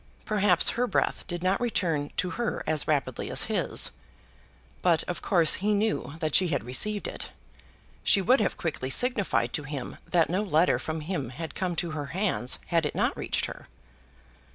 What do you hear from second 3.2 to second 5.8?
as his. But, of course, he